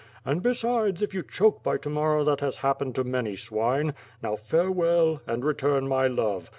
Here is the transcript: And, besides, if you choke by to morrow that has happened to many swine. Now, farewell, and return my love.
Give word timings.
And, 0.25 0.41
besides, 0.41 1.03
if 1.03 1.13
you 1.13 1.21
choke 1.21 1.61
by 1.61 1.77
to 1.77 1.87
morrow 1.91 2.23
that 2.23 2.39
has 2.39 2.57
happened 2.65 2.95
to 2.95 3.03
many 3.03 3.35
swine. 3.35 3.93
Now, 4.23 4.35
farewell, 4.35 5.21
and 5.27 5.45
return 5.45 5.87
my 5.87 6.07
love. 6.07 6.49